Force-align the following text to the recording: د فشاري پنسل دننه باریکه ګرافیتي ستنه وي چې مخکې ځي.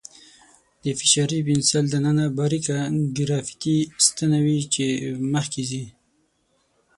د 0.83 0.85
فشاري 0.99 1.39
پنسل 1.47 1.83
دننه 1.93 2.25
باریکه 2.37 2.77
ګرافیتي 3.17 3.77
ستنه 4.05 4.39
وي 4.45 4.59
چې 4.73 4.85
مخکې 5.33 5.61
ځي. 5.69 5.83